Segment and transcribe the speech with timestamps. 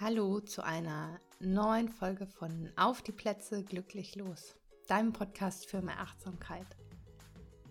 [0.00, 4.54] Hallo zu einer neuen Folge von Auf die Plätze glücklich los,
[4.86, 6.68] deinem Podcast für mehr Achtsamkeit.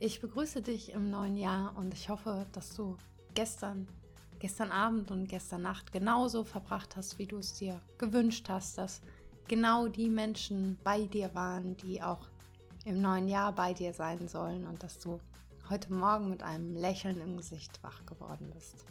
[0.00, 2.96] Ich begrüße dich im neuen Jahr und ich hoffe, dass du
[3.34, 3.86] gestern,
[4.38, 9.02] gestern Abend und gestern Nacht genauso verbracht hast, wie du es dir gewünscht hast, dass
[9.46, 12.30] genau die Menschen bei dir waren, die auch
[12.86, 15.20] im neuen Jahr bei dir sein sollen und dass du
[15.68, 18.86] heute Morgen mit einem Lächeln im Gesicht wach geworden bist.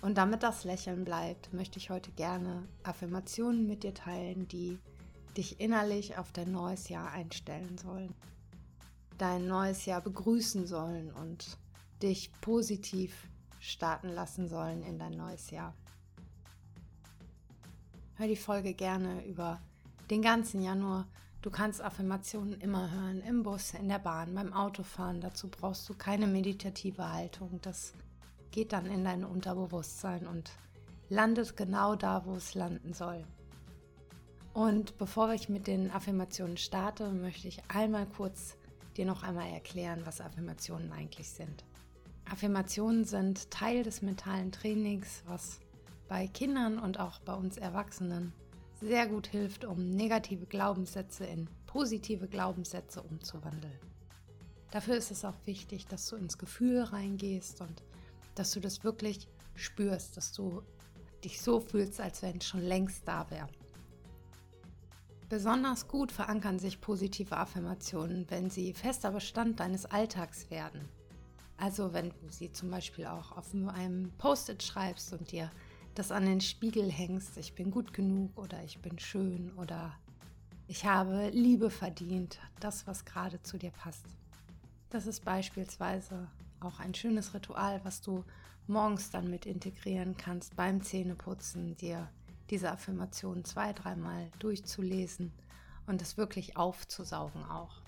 [0.00, 4.78] Und damit das Lächeln bleibt, möchte ich heute gerne Affirmationen mit dir teilen, die
[5.36, 8.14] dich innerlich auf dein neues Jahr einstellen sollen,
[9.18, 11.58] dein neues Jahr begrüßen sollen und
[12.02, 13.28] dich positiv
[13.60, 15.74] starten lassen sollen in dein neues Jahr.
[18.14, 19.60] Hör die Folge gerne über
[20.10, 21.06] den ganzen Januar.
[21.42, 25.20] Du kannst Affirmationen immer hören, im Bus, in der Bahn, beim Autofahren.
[25.20, 27.60] Dazu brauchst du keine meditative Haltung.
[27.62, 27.92] Das
[28.50, 30.50] geht dann in dein Unterbewusstsein und
[31.08, 33.24] landet genau da, wo es landen soll.
[34.52, 38.56] Und bevor ich mit den Affirmationen starte, möchte ich einmal kurz
[38.96, 41.64] dir noch einmal erklären, was Affirmationen eigentlich sind.
[42.30, 45.60] Affirmationen sind Teil des mentalen Trainings, was
[46.08, 48.32] bei Kindern und auch bei uns Erwachsenen
[48.80, 53.78] sehr gut hilft, um negative Glaubenssätze in positive Glaubenssätze umzuwandeln.
[54.70, 57.82] Dafür ist es auch wichtig, dass du ins Gefühl reingehst und
[58.38, 60.62] dass du das wirklich spürst, dass du
[61.24, 63.48] dich so fühlst, als wenn es schon längst da wäre.
[65.28, 70.88] Besonders gut verankern sich positive Affirmationen, wenn sie fester Bestand deines Alltags werden.
[71.58, 75.50] Also wenn du sie zum Beispiel auch auf einem Post-it schreibst und dir
[75.94, 79.98] das an den Spiegel hängst, ich bin gut genug oder ich bin schön oder
[80.68, 84.06] ich habe Liebe verdient, das, was gerade zu dir passt.
[84.90, 86.28] Das ist beispielsweise
[86.60, 88.24] auch ein schönes Ritual, was du
[88.66, 92.08] morgens dann mit integrieren kannst beim Zähneputzen, dir
[92.50, 95.32] diese Affirmation zwei, dreimal durchzulesen
[95.86, 97.82] und es wirklich aufzusaugen auch.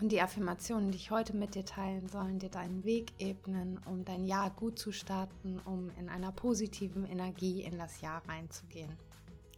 [0.00, 4.04] Und die Affirmationen, die ich heute mit dir teilen, sollen dir deinen Weg ebnen, um
[4.04, 8.92] dein Jahr gut zu starten, um in einer positiven Energie in das Jahr reinzugehen.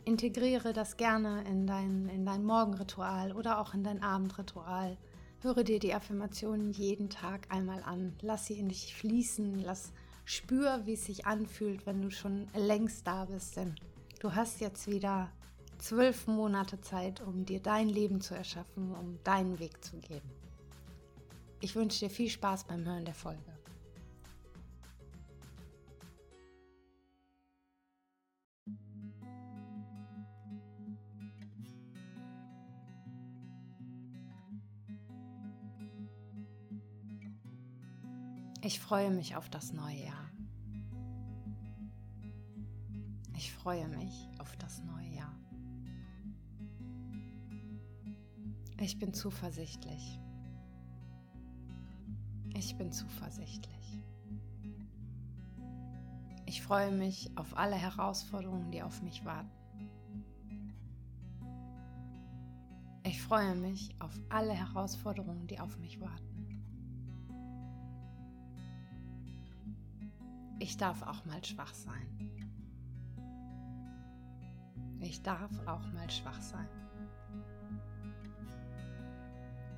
[0.05, 4.99] Integriere das gerne in dein, in dein Morgenritual oder auch in dein Abendritual
[5.43, 8.15] Höre dir die Affirmationen jeden Tag einmal an.
[8.23, 9.61] Lass sie in dich fließen.
[9.61, 9.93] Lass
[10.25, 13.57] spür, wie es sich anfühlt, wenn du schon längst da bist.
[13.57, 13.75] Denn
[14.21, 15.31] du hast jetzt wieder
[15.79, 20.23] zwölf Monate Zeit, um dir dein Leben zu erschaffen, um deinen Weg zu gehen.
[21.61, 23.56] Ich wünsche dir viel Spaß beim Hören der Folge.
[38.67, 40.29] Ich freue mich auf das neue Jahr.
[43.37, 45.39] Ich freue mich auf das neue Jahr.
[48.81, 50.19] Ich bin zuversichtlich.
[52.57, 54.03] Ich bin zuversichtlich.
[56.47, 59.89] Ich freue mich auf alle Herausforderungen, die auf mich warten.
[63.05, 66.46] Ich freue mich auf alle Herausforderungen, die auf mich warten.
[70.59, 72.27] Ich darf auch mal schwach sein.
[75.01, 76.69] Ich darf auch mal schwach sein.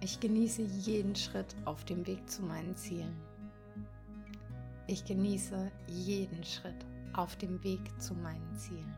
[0.00, 3.16] Ich genieße jeden Schritt auf dem Weg zu meinen Zielen.
[4.86, 8.94] Ich genieße jeden Schritt auf dem Weg zu meinen Zielen.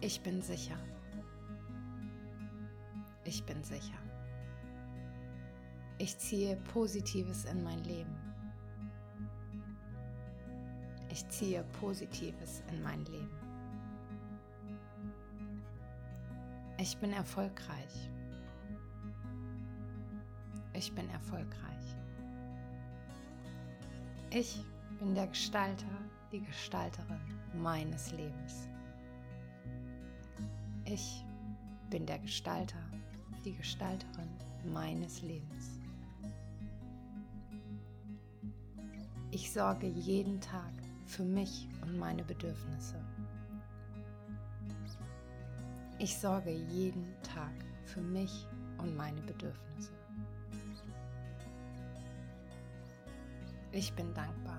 [0.00, 0.78] Ich bin sicher.
[3.24, 3.98] Ich bin sicher.
[5.98, 8.21] Ich ziehe Positives in mein Leben.
[11.12, 13.36] Ich ziehe Positives in mein Leben.
[16.78, 18.08] Ich bin erfolgreich.
[20.72, 21.96] Ich bin erfolgreich.
[24.30, 24.64] Ich
[25.00, 25.84] bin der Gestalter,
[26.32, 27.20] die Gestalterin
[27.60, 28.66] meines Lebens.
[30.86, 31.22] Ich
[31.90, 32.82] bin der Gestalter,
[33.44, 34.30] die Gestalterin
[34.64, 35.78] meines Lebens.
[39.30, 40.81] Ich sorge jeden Tag
[41.12, 42.94] für mich und meine Bedürfnisse.
[45.98, 47.52] Ich sorge jeden Tag
[47.84, 48.46] für mich
[48.78, 49.92] und meine Bedürfnisse.
[53.72, 54.58] Ich bin dankbar,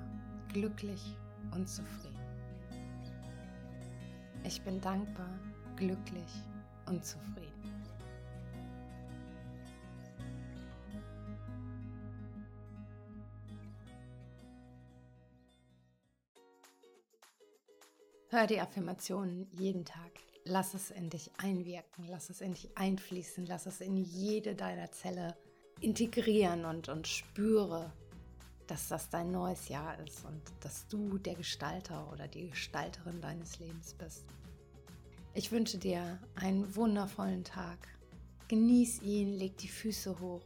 [0.54, 1.18] glücklich
[1.56, 2.14] und zufrieden.
[4.44, 5.34] Ich bin dankbar,
[5.76, 6.34] glücklich
[6.86, 7.73] und zufrieden.
[18.34, 20.10] Hör die Affirmationen jeden Tag.
[20.44, 24.92] Lass es in dich einwirken, lass es in dich einfließen, lass es in jede deiner
[24.92, 25.38] Zelle
[25.82, 27.94] integrieren und, und spüre,
[28.66, 33.60] dass das dein neues Jahr ist und dass du der Gestalter oder die Gestalterin deines
[33.60, 34.26] Lebens bist.
[35.36, 37.88] Ich wünsche dir einen wundervollen Tag.
[38.48, 40.42] Genieß ihn, leg die Füße hoch.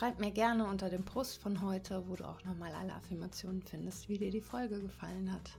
[0.00, 4.08] Schreib mir gerne unter dem Post von heute, wo du auch nochmal alle Affirmationen findest,
[4.08, 5.50] wie dir die Folge gefallen hat.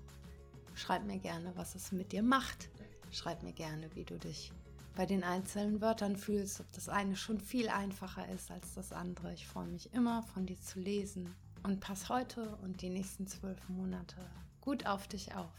[0.73, 2.71] Schreib mir gerne, was es mit dir macht.
[3.11, 4.51] Schreib mir gerne, wie du dich
[4.95, 9.31] bei den einzelnen Wörtern fühlst, ob das eine schon viel einfacher ist als das andere.
[9.31, 11.35] Ich freue mich immer, von dir zu lesen.
[11.61, 14.15] Und pass heute und die nächsten zwölf Monate
[14.59, 15.53] gut auf dich auf.